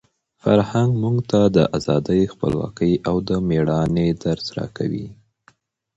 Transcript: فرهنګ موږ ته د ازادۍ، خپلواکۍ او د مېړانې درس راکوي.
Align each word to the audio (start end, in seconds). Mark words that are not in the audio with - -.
فرهنګ 0.41 0.91
موږ 1.01 1.17
ته 1.31 1.39
د 1.55 1.57
ازادۍ، 1.77 2.21
خپلواکۍ 2.33 2.93
او 3.07 3.15
د 3.27 3.29
مېړانې 3.49 4.07
درس 4.23 4.45
راکوي. 4.57 5.07